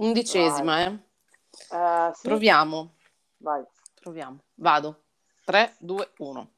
[0.00, 0.98] Undicesima, eh.
[1.72, 2.94] Eh, sì, Proviamo,
[3.36, 3.62] vai.
[4.00, 4.38] proviamo.
[4.54, 5.02] Vado.
[5.44, 6.50] 3, 2, 1.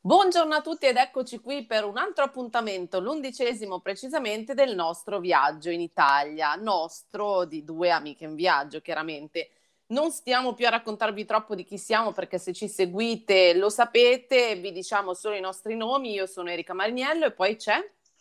[0.00, 5.70] Buongiorno a tutti ed eccoci qui per un altro appuntamento, l'undicesimo precisamente del nostro viaggio
[5.70, 9.50] in Italia, nostro di due amiche in viaggio, chiaramente.
[9.86, 14.56] Non stiamo più a raccontarvi troppo di chi siamo perché se ci seguite lo sapete,
[14.56, 17.78] vi diciamo solo i nostri nomi, io sono Erika Mariniello e poi c'è...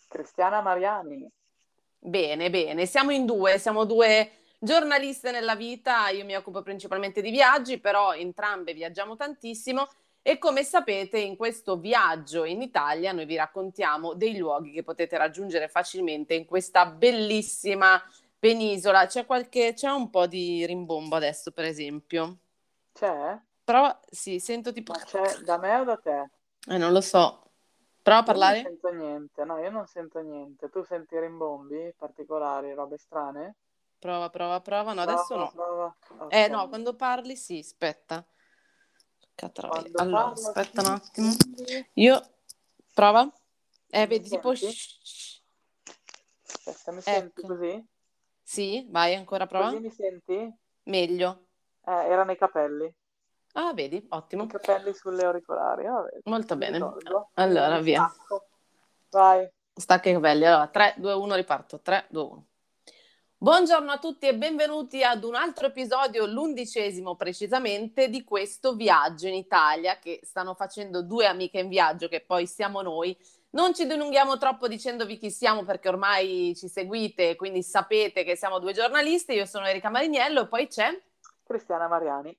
[0.08, 1.28] Cristiana Mariani.
[2.06, 7.32] Bene, bene, siamo in due, siamo due giornaliste nella vita, io mi occupo principalmente di
[7.32, 9.88] viaggi, però entrambe viaggiamo tantissimo
[10.22, 15.18] e come sapete in questo viaggio in Italia noi vi raccontiamo dei luoghi che potete
[15.18, 18.04] raggiungere facilmente in questa bellissima
[18.38, 19.06] penisola.
[19.06, 22.38] C'è qualche, c'è un po' di rimbombo adesso, per esempio.
[22.92, 23.40] C'è?
[23.64, 24.92] Però sì, sento tipo...
[24.92, 26.30] Ma c'è da me o da te?
[26.68, 27.43] Eh, non lo so.
[28.04, 28.62] Prova a Io non parlare?
[28.62, 30.70] sento niente, no, io non sento niente.
[30.70, 33.56] Tu senti rimbombi particolari, robe strane?
[34.00, 34.94] Prova, prova, prova.
[34.94, 35.52] No, adesso Prova, no.
[35.52, 35.96] prova.
[36.30, 36.50] Eh Ok.
[36.50, 38.26] no, quando parli sì, aspetta.
[39.70, 41.30] Allora, parlo aspetta un attimo.
[41.94, 42.22] Io
[42.94, 43.32] prova.
[43.90, 44.52] Eh, vedi tipo.
[44.52, 44.74] Aspetta,
[46.92, 47.48] mi senti Ecco.
[47.48, 47.86] così?
[48.44, 49.70] Sì, vai ancora prova.
[49.70, 50.54] Così mi senti?
[50.86, 51.46] Meglio.
[51.86, 52.94] Eh, erano i capelli.
[53.54, 54.48] Ah, vedi, I ottimo.
[54.48, 55.86] capelli sulle auricolari.
[55.86, 56.74] Vabbè, Molto bene.
[56.78, 57.30] risolvo.
[57.36, 58.08] Allora, via.
[58.12, 58.48] stacco.
[59.12, 59.48] Vai.
[59.76, 60.46] Stacca i capelli.
[60.46, 61.80] Allora, 3, 2, 1, riparto.
[61.82, 62.46] 3, 2, 1.
[63.38, 69.34] Buongiorno a tutti e benvenuti ad un altro episodio, l'undicesimo precisamente, di questo viaggio in
[69.34, 73.16] Italia che stanno facendo due amiche in viaggio, che poi siamo noi.
[73.50, 78.60] Non ci dilunghiamo troppo dicendovi chi siamo perché ormai ci seguite, quindi sapete che siamo
[78.60, 79.34] due giornalisti.
[79.34, 80.98] Io sono Erika Mariniello e poi c'è...
[81.44, 82.36] Cristiana Mariani.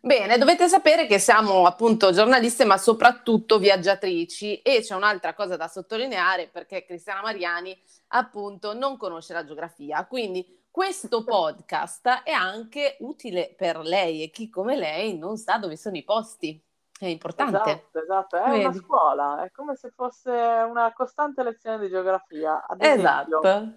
[0.00, 5.66] Bene, dovete sapere che siamo appunto giornaliste, ma soprattutto viaggiatrici e c'è un'altra cosa da
[5.66, 7.76] sottolineare perché Cristiana Mariani
[8.08, 14.48] appunto non conosce la geografia, quindi questo podcast è anche utile per lei e chi
[14.48, 16.62] come lei non sa dove sono i posti.
[16.96, 17.56] È importante.
[17.56, 18.78] Esatto, esatto, è una Vedi?
[18.78, 22.64] scuola, è come se fosse una costante lezione di geografia.
[22.66, 23.72] Ad esempio, Esatto.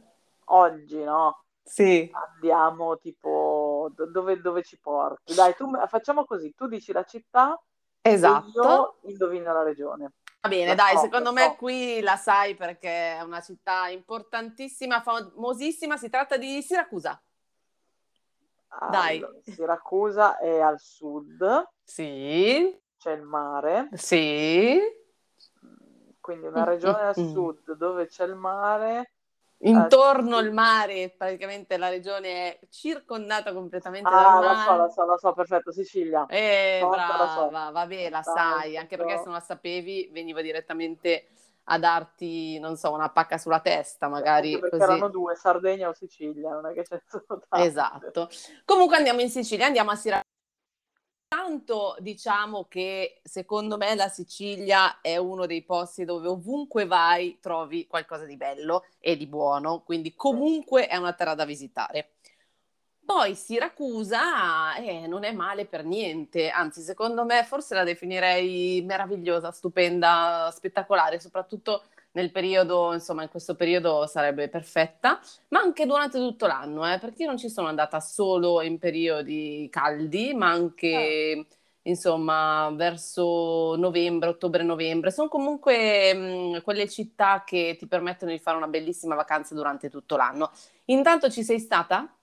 [0.46, 1.44] oggi, no?
[1.64, 2.10] Sì.
[2.34, 5.34] Andiamo tipo do- dove, dove ci porti?
[5.34, 7.60] Dai, tu facciamo così, tu dici la città
[8.02, 8.62] e Esatto.
[8.64, 10.12] io indovino la regione.
[10.42, 11.56] Va bene, La dai, so, secondo me so.
[11.56, 17.22] qui la sai perché è una città importantissima, famosissima, si tratta di Siracusa.
[18.90, 19.18] Dai.
[19.18, 24.80] Allora, Siracusa è al sud, Sì, c'è il mare, sì.
[26.20, 27.32] quindi una Mm, regione al mm, mm.
[27.32, 29.12] sud dove c'è il mare.
[29.64, 34.78] Intorno Eh, al mare, praticamente la regione è circondata completamente Ah, dal la so, la
[34.78, 34.92] mare.
[34.92, 36.26] so, la so, perfetto, Sicilia.
[36.28, 37.48] Eh, Forza, la so.
[37.48, 39.24] brava, vabbè, la Dai, sai, anche perché se so.
[39.26, 41.28] non la sapevi veniva direttamente
[41.66, 44.82] a darti, non so, una pacca sulla testa, magari perché così.
[44.82, 47.66] erano due, Sardegna o Sicilia, non è che ce ne sono tante.
[47.68, 48.30] Esatto.
[48.66, 50.26] Comunque andiamo in Sicilia, andiamo a Siracusa.
[51.34, 57.88] Tanto diciamo che secondo me la Sicilia è uno dei posti dove ovunque vai trovi
[57.88, 62.16] qualcosa di bello e di buono, quindi comunque è una terra da visitare.
[63.06, 69.54] Poi Siracusa eh, non è male per niente, anzi secondo me forse la definirei meravigliosa,
[69.54, 76.46] stupenda, spettacolare, soprattutto nel periodo, insomma in questo periodo sarebbe perfetta ma anche durante tutto
[76.48, 81.46] l'anno, eh, perché io non ci sono andata solo in periodi caldi, ma anche
[81.84, 85.12] insomma verso novembre, ottobre-novembre.
[85.12, 90.16] Sono comunque mh, quelle città che ti permettono di fare una bellissima vacanza durante tutto
[90.16, 90.52] l'anno.
[90.86, 92.14] Intanto ci sei stata?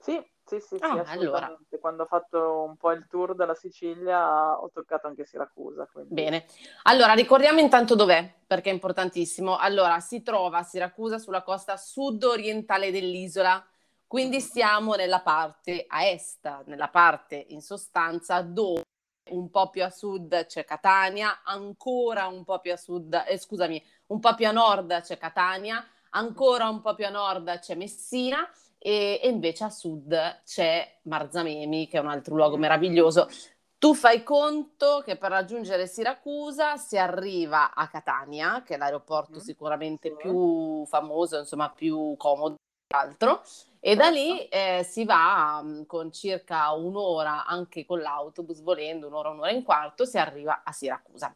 [0.00, 1.56] Sì, sì, sì, sì, Ah, allora.
[1.80, 6.46] Quando ho fatto un po' il tour della Sicilia ho toccato anche Siracusa, quindi Bene.
[6.84, 9.56] Allora, ricordiamo intanto dov'è, perché è importantissimo.
[9.58, 13.62] Allora, si trova a Siracusa sulla costa sud-orientale dell'isola,
[14.06, 14.42] quindi Mhm.
[14.42, 18.84] siamo nella parte a est, nella parte in sostanza dove
[19.30, 23.82] un po' più a sud c'è Catania, ancora un po' più a sud, eh, scusami,
[24.06, 28.48] un po' più a nord c'è Catania, ancora un po' più a nord c'è Messina
[28.78, 32.60] e, e invece a sud c'è Marzamemi, che è un altro luogo Mm.
[32.60, 33.28] meraviglioso.
[33.78, 39.40] Tu fai conto che per raggiungere Siracusa si arriva a Catania, che è l'aeroporto Mhm,
[39.40, 43.42] sicuramente più famoso, insomma più comodo che altro,
[43.80, 44.10] e da Certo.
[44.10, 49.54] lì eh, si va mh, con circa un'ora, anche con l'autobus, volendo un'ora, un'ora e
[49.54, 51.34] un quarto, si arriva a Siracusa.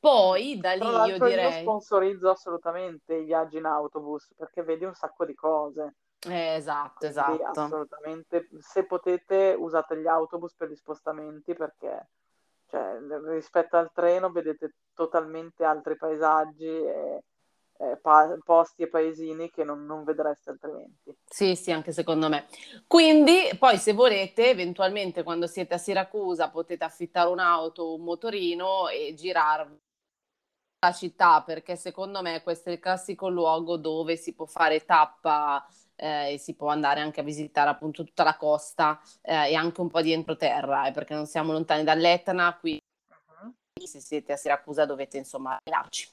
[0.00, 1.50] Poi da lì io l'altro io direi...
[1.50, 5.94] sponsorizzo assolutamente i viaggi in autobus perché vedi un sacco di cose.
[6.26, 7.60] Eh, esatto, esatto.
[7.60, 12.08] assolutamente, se potete usate gli autobus per gli spostamenti perché
[12.68, 17.22] cioè, rispetto al treno vedete totalmente altri paesaggi e,
[18.02, 21.16] pa- posti e paesini che non, non, vedreste altrimenti.
[21.24, 22.46] Sì, sì, anche secondo me.
[22.86, 28.88] Quindi, poi se volete, eventualmente quando siete a Siracusa potete affittare un'auto o un motorino
[28.88, 29.80] e girarvi
[30.80, 35.66] la città, perché secondo me questo è il classico luogo dove si può fare tappa
[35.98, 39.80] eh, e si può andare anche a visitare appunto tutta la costa eh, e anche
[39.80, 42.80] un po' di entroterra, eh, perché non siamo lontani dall'Etna, qui
[43.10, 43.52] uh-huh.
[43.84, 46.08] se siete a Siracusa dovete insomma arrivarci.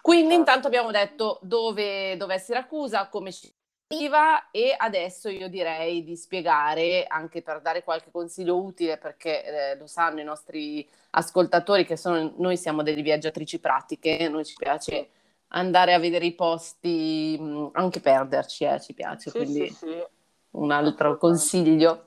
[0.00, 0.38] Quindi certo.
[0.38, 3.50] intanto abbiamo detto dove, dove è Siracusa, come ci
[3.88, 9.76] arriva e adesso io direi di spiegare anche per dare qualche consiglio utile perché eh,
[9.76, 15.08] lo sanno i nostri ascoltatori che sono, noi siamo delle viaggiatrici pratiche, noi ci piace
[15.56, 20.04] andare a vedere i posti, mh, anche perderci, eh, ci piace, sì, quindi sì, sì.
[20.52, 22.04] un altro consiglio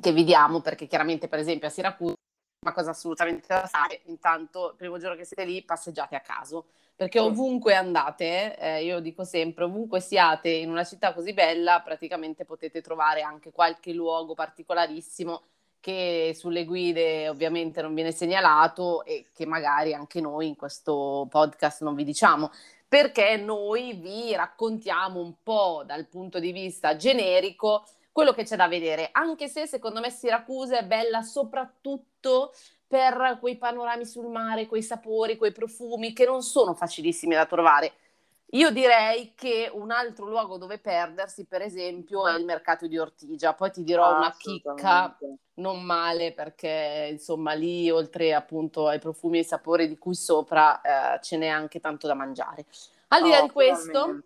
[0.00, 2.14] che vi diamo perché chiaramente per esempio a Siracusa
[2.64, 6.66] una cosa assolutamente da fare, intanto il primo giorno che siete lì passeggiate a caso
[6.96, 12.44] perché ovunque andate, eh, io dico sempre, ovunque siate in una città così bella, praticamente
[12.44, 15.42] potete trovare anche qualche luogo particolarissimo
[15.84, 21.82] che sulle guide ovviamente non viene segnalato e che magari anche noi in questo podcast
[21.82, 22.50] non vi diciamo,
[22.88, 28.66] perché noi vi raccontiamo un po' dal punto di vista generico quello che c'è da
[28.66, 32.54] vedere, anche se secondo me Siracusa è bella soprattutto
[32.86, 37.92] per quei panorami sul mare, quei sapori, quei profumi che non sono facilissimi da trovare.
[38.54, 43.52] Io direi che un altro luogo dove perdersi, per esempio, è il mercato di Ortigia.
[43.52, 45.16] Poi ti dirò ah, una chicca
[45.54, 50.80] non male perché insomma lì oltre appunto ai profumi e ai sapori di cui sopra
[50.80, 52.64] eh, ce n'è anche tanto da mangiare.
[53.08, 54.22] Al di là oh, di questo,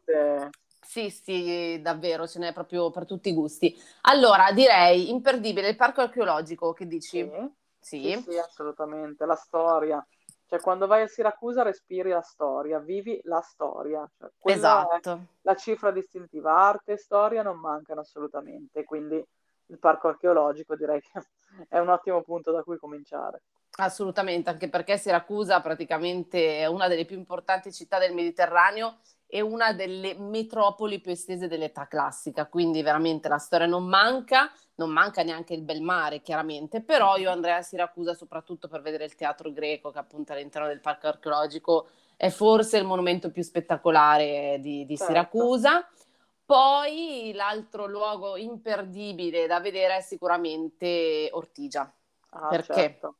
[0.80, 3.78] sì, sì, davvero ce n'è proprio per tutti i gusti.
[4.02, 7.20] Allora direi imperdibile il parco archeologico, che dici?
[7.20, 7.56] Sì.
[7.80, 8.12] Sì.
[8.12, 9.24] sì, sì, assolutamente.
[9.24, 10.06] La storia.
[10.48, 14.08] Cioè, quando vai a Siracusa respiri la storia, vivi la storia.
[14.18, 15.26] Cioè, esatto.
[15.42, 19.22] La cifra distintiva, arte e storia non mancano assolutamente, quindi
[19.66, 21.20] il parco archeologico direi che
[21.68, 23.42] è un ottimo punto da cui cominciare.
[23.80, 29.74] Assolutamente, anche perché Siracusa praticamente è una delle più importanti città del Mediterraneo e una
[29.74, 35.52] delle metropoli più estese dell'età classica, quindi veramente la storia non manca, non manca neanche
[35.52, 39.90] il bel mare chiaramente, però io andrei a Siracusa soprattutto per vedere il teatro greco
[39.90, 45.12] che appunto all'interno del parco archeologico è forse il monumento più spettacolare di, di certo.
[45.12, 45.88] Siracusa.
[46.46, 51.92] Poi l'altro luogo imperdibile da vedere è sicuramente Ortigia,
[52.30, 53.16] ah, perché certo.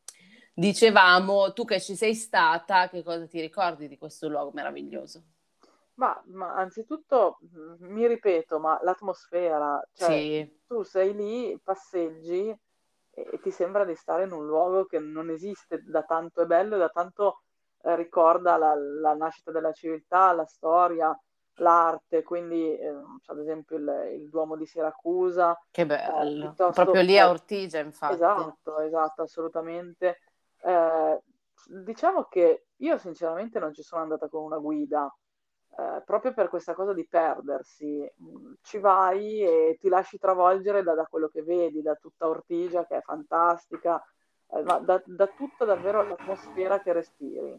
[0.55, 5.23] dicevamo, tu che ci sei stata, che cosa ti ricordi di questo luogo meraviglioso?
[5.99, 7.39] Ma, ma anzitutto
[7.81, 13.97] mi ripeto, ma l'atmosfera, cioè Sì, tu sei lì, passeggi e, e ti sembra di
[13.97, 17.43] stare in un luogo che non esiste da tanto è bello e da tanto
[17.83, 21.19] eh, ricorda la, la nascita della civiltà, la storia,
[21.55, 22.95] l'arte, quindi eh,
[23.27, 26.55] ad esempio il, il Duomo di Siracusa, che eh, bello.
[26.73, 28.15] Proprio lì a Ortigia, infatti.
[28.15, 30.19] esatto, esatto, assolutamente.
[30.62, 31.23] Eh,
[31.85, 35.12] diciamo che io sinceramente non ci sono andata con una guida,
[35.79, 38.05] eh, proprio per questa cosa di perdersi.
[38.21, 42.85] Mm, ci vai e ti lasci travolgere da, da quello che vedi, da tutta Ortigia
[42.85, 44.05] che è fantastica,
[44.49, 47.57] eh, ma da, da tutta davvero l'atmosfera che respiri.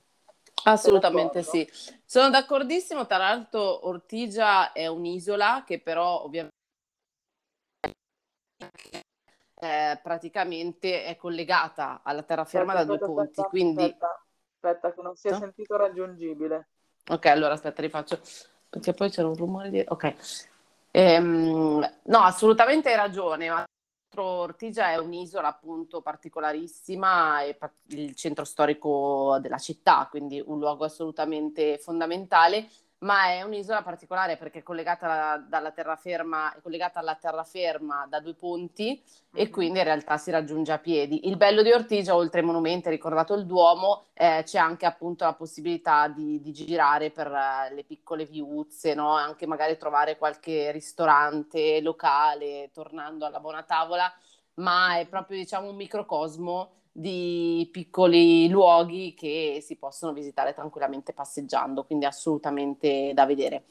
[0.66, 1.66] Assolutamente sì,
[2.04, 3.06] sono d'accordissimo.
[3.06, 6.58] Tra l'altro, Ortigia è un'isola che però ovviamente
[9.62, 13.50] eh, praticamente è collegata alla terraferma aspetta, da due aspetta, ponti.
[13.50, 13.84] quindi...
[13.84, 15.38] aspetta, aspetta, che non sia no?
[15.38, 16.68] sentito raggiungibile.
[17.08, 18.20] Ok, allora aspetta, rifaccio,
[18.70, 19.84] perché poi c'era un rumore di...
[19.88, 20.14] Ok.
[20.92, 23.64] Ehm, no, assolutamente hai ragione, ma
[24.16, 27.58] Ortigia è un'isola appunto particolarissima, è
[27.90, 32.68] il centro storico della città, quindi un luogo assolutamente fondamentale
[33.00, 38.34] ma è un'isola particolare perché è collegata dalla terraferma, è collegata alla terraferma da due
[38.34, 39.46] ponti mm-hmm.
[39.46, 41.28] e quindi in realtà si raggiunge a piedi.
[41.28, 45.34] Il bello di Ortigia, oltre ai monumenti, ricordato il Duomo, eh, c'è anche appunto la
[45.34, 49.14] possibilità di, di girare per uh, le piccole viuzze, no?
[49.14, 54.12] anche magari trovare qualche ristorante locale, tornando alla buona tavola,
[54.56, 61.86] ma è proprio diciamo un microcosmo di piccoli luoghi che si possono visitare tranquillamente passeggiando,
[61.86, 63.64] quindi assolutamente da vedere.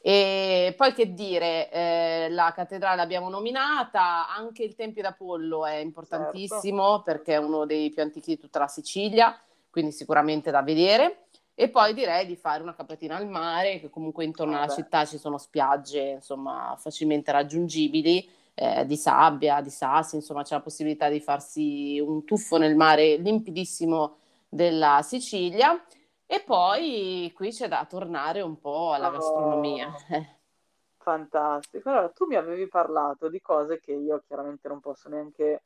[0.00, 6.86] E poi che dire, eh, la cattedrale l'abbiamo nominata, anche il Tempio d'Apollo è importantissimo
[6.88, 7.02] certo.
[7.02, 11.26] perché è uno dei più antichi di tutta la Sicilia, quindi sicuramente da vedere.
[11.54, 15.18] E poi direi di fare una capatina al mare, che comunque intorno alla città ci
[15.18, 21.20] sono spiagge, insomma, facilmente raggiungibili eh, di sabbia, di sassi, insomma c'è la possibilità di
[21.20, 24.16] farsi un tuffo nel mare limpidissimo
[24.48, 25.82] della Sicilia.
[26.26, 29.92] E poi qui c'è da tornare un po' alla oh, gastronomia.
[30.98, 31.88] Fantastico.
[31.88, 35.62] Allora, tu mi avevi parlato di cose che io chiaramente non posso neanche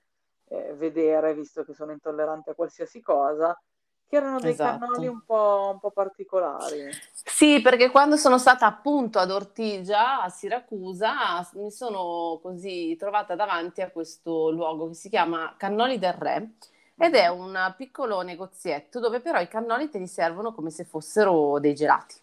[0.46, 3.58] eh, vedere, visto che sono intollerante a qualsiasi cosa,
[4.06, 4.78] che erano dei esatto.
[4.78, 6.88] cannoli un po', un po' particolari.
[7.26, 13.81] Sì, perché quando sono stata appunto ad Ortigia, a Siracusa, mi sono così trovata davanti
[13.81, 16.50] a questo luogo che si chiama Cannoli del Re
[16.97, 21.59] ed è un piccolo negozietto dove però i cannoli te li servono come se fossero
[21.59, 22.14] dei gelati.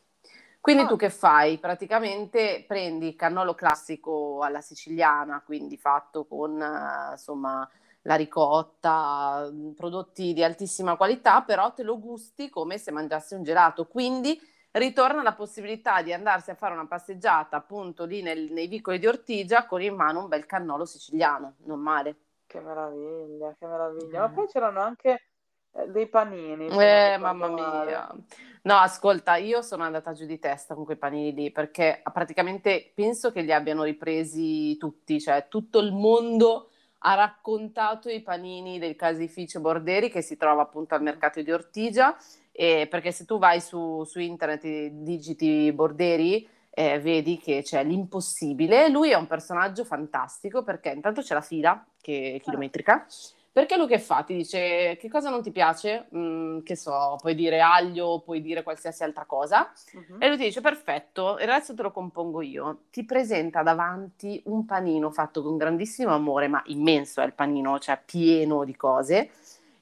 [0.62, 0.88] Quindi ah.
[0.88, 1.58] tu che fai?
[1.58, 6.64] Praticamente prendi il cannolo classico alla siciliana, quindi fatto con
[7.12, 7.68] insomma
[8.04, 13.44] la ricotta, mm, prodotti di altissima qualità, però te lo gusti come se mangiassi un
[13.44, 13.88] gelato.
[13.88, 14.40] Quindi
[14.72, 19.08] ritorna la possibilità di andarsi a fare una passeggiata appunto lì nel, nei vicoli di
[19.08, 22.16] Ortigia con in mano un bel cannolo siciliano, non male.
[22.48, 24.20] Che meraviglia, che meraviglia.
[24.20, 25.22] Ma poi c'erano anche
[25.72, 26.68] eh, dei panini.
[26.68, 28.08] Eh, mamma mia.
[28.64, 33.32] No, ascolta, io sono andata giù di testa con quei panini lì perché praticamente penso
[33.32, 39.60] che li abbiano ripresi tutti, cioè tutto il mondo ha raccontato i panini del caseificio
[39.60, 42.16] Borderi che si trova appunto al mercato di Ortigia,
[42.52, 47.84] eh, perché se tu vai su, su internet e digiti Borderi eh, vedi che c'è
[47.84, 48.90] l'impossibile.
[48.90, 52.40] Lui è un personaggio fantastico perché intanto c'è la fila che è ah.
[52.40, 53.06] chilometrica.
[53.54, 54.24] Perché lui che fa?
[54.24, 56.08] Ti dice che cosa non ti piace?
[56.16, 59.70] Mm, che so, puoi dire aglio, puoi dire qualsiasi altra cosa.
[59.92, 60.16] Uh-huh.
[60.20, 62.84] E lui ti dice perfetto, il resto te lo compongo io.
[62.90, 68.00] Ti presenta davanti un panino fatto con grandissimo amore, ma immenso è il panino, cioè
[68.06, 69.32] pieno di cose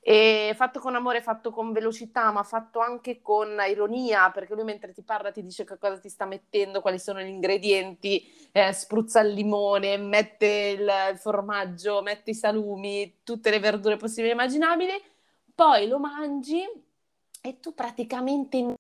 [0.10, 4.92] e fatto con amore, fatto con velocità, ma fatto anche con ironia, perché lui mentre
[4.92, 9.20] ti parla ti dice che cosa ti sta mettendo, quali sono gli ingredienti, eh, spruzza
[9.20, 15.00] il limone, mette il, il formaggio, mette i salumi, tutte le verdure possibili e immaginabili,
[15.54, 16.68] poi lo mangi
[17.40, 18.74] e tu praticamente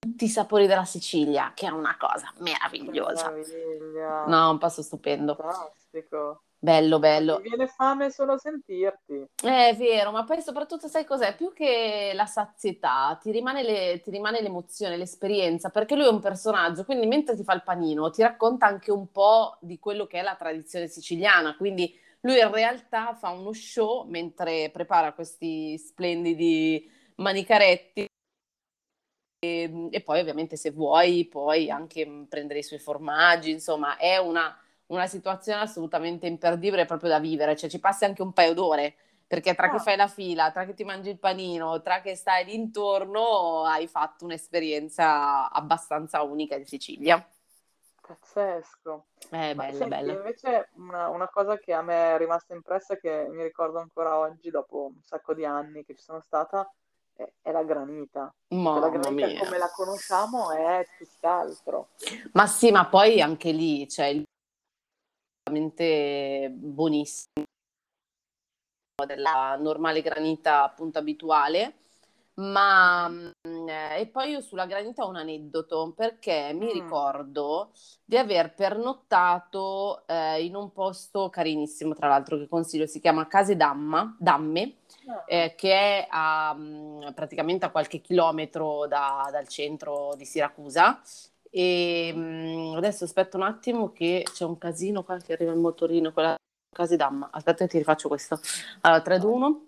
[0.00, 3.30] tutti i sapori della Sicilia, che è una cosa meravigliosa.
[3.30, 4.26] Meraviglia.
[4.26, 5.36] No, un passo stupendo.
[5.36, 6.42] Fantastico.
[6.64, 7.38] Bello, bello.
[7.40, 9.14] Mi viene fame solo a sentirti.
[9.14, 11.34] Eh, è vero, ma poi soprattutto sai cos'è?
[11.34, 16.20] Più che la sazietà, ti rimane, le, ti rimane l'emozione, l'esperienza, perché lui è un
[16.20, 20.20] personaggio, quindi mentre ti fa il panino ti racconta anche un po' di quello che
[20.20, 26.88] è la tradizione siciliana, quindi lui in realtà fa uno show mentre prepara questi splendidi
[27.16, 28.06] manicaretti
[29.38, 34.56] e, e poi ovviamente se vuoi puoi anche prendere i suoi formaggi, insomma è una
[34.86, 38.94] una situazione assolutamente imperdibile proprio da vivere, cioè ci passi anche un paio d'ore,
[39.26, 39.70] perché tra oh.
[39.70, 39.80] che ah.
[39.80, 43.86] fai la fila, tra che ti mangi il panino, tra che stai lì intorno, hai
[43.88, 47.26] fatto un'esperienza abbastanza unica di Sicilia.
[48.12, 49.06] Pazzesco.
[49.30, 50.12] Eh, bello, senti, bello.
[50.12, 54.50] Invece una, una, cosa che a me è rimasta impressa, che mi ricordo ancora oggi,
[54.50, 56.70] dopo un sacco di anni che ci sono stata,
[57.14, 58.34] è, è la granita.
[58.48, 59.38] Mamma la granita mia.
[59.38, 61.90] come la conosciamo è tutt'altro.
[62.32, 64.26] Ma sì, ma poi anche lì c'è cioè, il
[65.42, 67.44] veramente buonissimo
[69.06, 71.74] della normale granita appunto abituale
[72.34, 76.72] ma mm, eh, e poi io sulla granita ho un aneddoto perché mi mm.
[76.72, 77.72] ricordo
[78.04, 83.56] di aver pernottato eh, in un posto carinissimo tra l'altro che consiglio si chiama Case
[83.56, 84.76] Damma, Damme
[85.08, 85.24] ah.
[85.26, 91.02] eh, che è a, mm, praticamente a qualche chilometro da, dal centro di Siracusa
[91.54, 96.12] e mh, adesso aspetta un attimo che c'è un casino qua che arriva il motorino,
[96.12, 96.34] quella
[96.70, 97.28] casi damma.
[97.30, 98.40] Aspetta che ti rifaccio questo.
[98.80, 99.66] Allora, 3, 2, 1.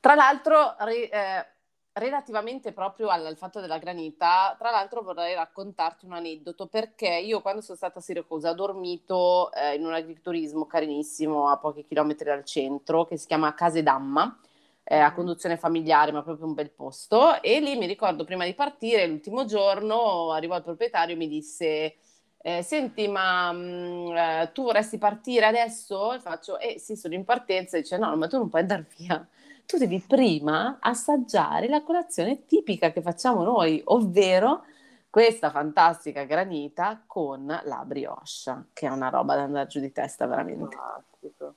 [0.00, 1.46] Tra l'altro, re, eh,
[1.92, 7.42] relativamente proprio al, al, fatto della granita, tra l'altro vorrei raccontarti un aneddoto perché io
[7.42, 12.24] quando sono stata a Siracusa ho dormito eh, in un agriturismo carinissimo a pochi chilometri
[12.24, 14.38] dal centro che si chiama Case Damma
[14.84, 17.40] eh, a conduzione familiare, ma proprio un bel posto.
[17.42, 21.96] E lì mi ricordo prima di partire, l'ultimo giorno, arrivò il proprietario e mi disse:
[22.38, 26.12] eh, Senti, ma mh, mm, eh, tu vorresti partire adesso?
[26.12, 27.76] E faccio: Eh sì, sono in partenza.
[27.76, 29.26] E dice: No, ma tu non puoi andare via.
[29.64, 34.64] Tu devi prima assaggiare la colazione tipica che facciamo noi, ovvero
[35.08, 40.26] questa fantastica granita con la brioche, che è una roba da andare giù di testa
[40.26, 40.76] veramente.
[40.76, 41.54] Fantastico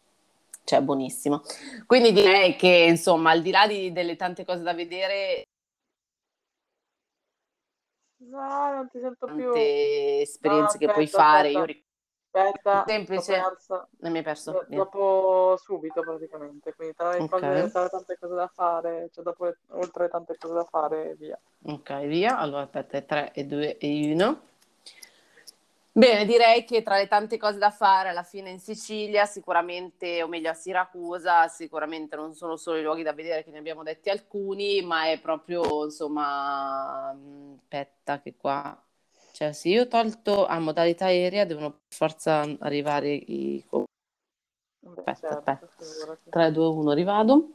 [0.66, 1.42] cioè buonissimo.
[1.86, 5.46] Quindi direi che insomma, al di là di, delle tante cose da vedere,
[8.18, 9.52] no, non ti sento più.
[9.52, 11.48] Tante esperienze no, aspetta, che puoi fare.
[11.50, 11.54] Aspetta.
[11.56, 11.86] Io
[12.36, 13.42] Aspetta, semplice.
[14.00, 14.52] Non mi hai perso.
[14.52, 17.72] Do- dopo subito praticamente, quindi tra le okay.
[17.72, 21.40] cose, tante cose da fare, cioè dopo oltre tante cose da fare, via.
[21.64, 22.38] Ok, via.
[22.38, 24.42] Allora aspetta, 3 e 2 e 1.
[25.98, 30.28] Bene, direi che tra le tante cose da fare alla fine in Sicilia, sicuramente, o
[30.28, 34.10] meglio a Siracusa, sicuramente non sono solo i luoghi da vedere che ne abbiamo detti
[34.10, 38.78] alcuni, ma è proprio, insomma, mm, aspetta che qua,
[39.32, 43.66] cioè se io ho tolto a modalità aerea devono per forza arrivare i...
[44.86, 47.55] Aspetta, certo, aspetta, 3, 2, 1, rivado.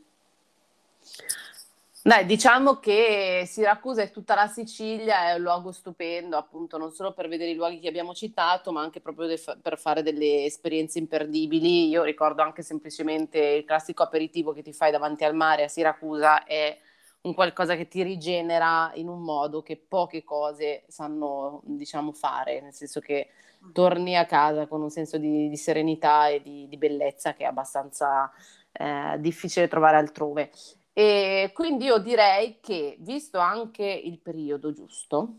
[2.03, 7.13] Dai, diciamo che Siracusa e tutta la Sicilia è un luogo stupendo, appunto, non solo
[7.13, 10.99] per vedere i luoghi che abbiamo citato, ma anche proprio de- per fare delle esperienze
[10.99, 11.89] imperdibili.
[11.89, 16.45] Io ricordo anche semplicemente il classico aperitivo che ti fai davanti al mare a Siracusa,
[16.45, 16.75] è
[17.23, 22.73] un qualcosa che ti rigenera in un modo che poche cose sanno, diciamo, fare, nel
[22.73, 23.29] senso che
[23.75, 27.47] torni a casa con un senso di, di serenità e di, di, bellezza che è
[27.47, 28.31] abbastanza
[28.73, 30.51] eh, difficile trovare altrove.
[31.01, 35.37] E quindi io direi che, visto anche il periodo giusto,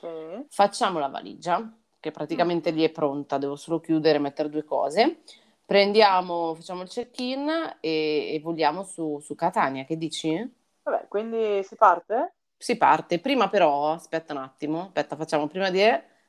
[0.00, 0.08] sì.
[0.48, 2.74] facciamo la valigia, che praticamente mm.
[2.74, 5.18] lì è pronta, devo solo chiudere e mettere due cose.
[5.64, 10.54] Prendiamo, facciamo il check-in e, e voliamo su, su Catania, che dici?
[10.82, 12.32] Vabbè, quindi si parte?
[12.56, 15.84] Si parte, prima però, aspetta un attimo, aspetta, facciamo prima di...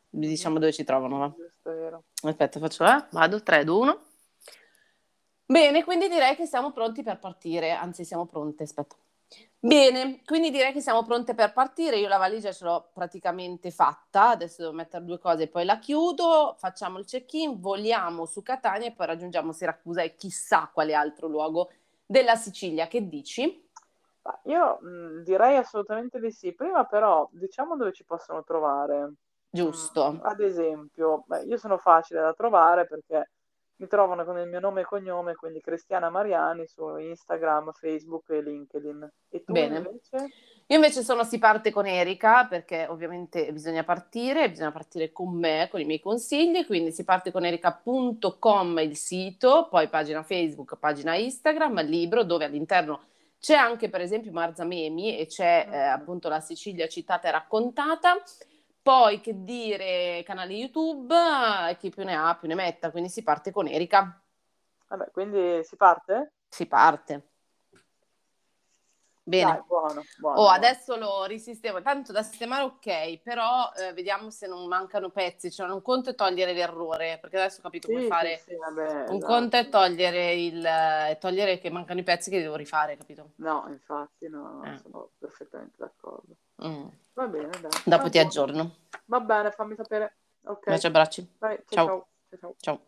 [0.08, 1.34] diciamo dove ci trovano, va?
[2.30, 3.06] Aspetta, faccio, eh?
[3.10, 4.00] vado, 3, 2, 1.
[5.50, 8.98] Bene, quindi direi che siamo pronti per partire, anzi siamo pronte, aspetta.
[9.58, 11.98] Bene, quindi direi che siamo pronte per partire.
[11.98, 15.80] Io la valigia ce l'ho praticamente fatta, adesso devo mettere due cose e poi la
[15.80, 21.28] chiudo, facciamo il check-in, voliamo su Catania e poi raggiungiamo Siracusa e chissà quale altro
[21.28, 21.72] luogo
[22.06, 22.88] della Sicilia.
[22.88, 23.66] Che dici?
[24.44, 26.54] Io mh, mm, direi assolutamente di sì.
[26.54, 29.14] Prima però diciamo dove ci possono trovare.
[29.50, 30.12] Giusto.
[30.12, 33.32] Mm, ad esempio, beh, io sono facile da trovare perché
[33.78, 38.42] mi trovano con il mio nome e cognome, quindi Cristiana Mariani su Instagram, Facebook e
[38.42, 39.12] LinkedIn.
[39.30, 39.78] E tu Bene.
[39.78, 40.34] invece?
[40.70, 45.68] Io invece sono si parte con Erika perché ovviamente bisogna partire, bisogna partire con me,
[45.72, 51.16] con i miei consigli, quindi si parte con erika.com il sito, poi pagina Facebook, pagina
[51.16, 53.02] Instagram, libro dove all'interno
[53.40, 58.18] c'è anche per esempio Marza Memi e c'è eh, appunto la Sicilia citata e raccontata
[58.88, 61.14] poi, che dire, canale YouTube,
[61.78, 64.18] chi più ne ha più ne metta, quindi si parte con Erika.
[64.88, 66.32] Vabbè, quindi si parte?
[66.48, 67.28] Si parte.
[69.28, 69.52] Bene.
[69.52, 71.82] Dai, buono, buono, oh, adesso lo risistemo.
[71.82, 75.52] Tanto da sistemare ok, però eh, vediamo se non mancano pezzi.
[75.52, 78.38] Cioè, un conto è togliere l'errore, perché adesso ho capito sì, come fare.
[78.38, 79.26] Sì, sì, vabbè, un no.
[79.26, 83.32] conto è togliere, il, è togliere che mancano i pezzi che devo rifare, capito?
[83.36, 84.78] No, infatti, no, eh.
[84.78, 86.38] sono perfettamente d'accordo.
[86.66, 86.88] Mm.
[87.14, 87.82] Va bene, dai.
[87.84, 88.76] Dopo Va ti aggiorno.
[89.08, 90.20] Va bene, fammi sapere.
[90.46, 90.70] Ok.
[90.70, 91.36] Baci abbracci.
[91.38, 91.86] Vai, ciao.
[91.86, 92.08] ciao.
[92.40, 92.56] ciao.
[92.60, 92.82] ciao.